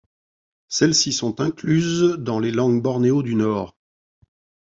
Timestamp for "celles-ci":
0.67-1.13